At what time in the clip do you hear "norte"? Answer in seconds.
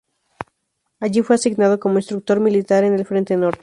3.37-3.59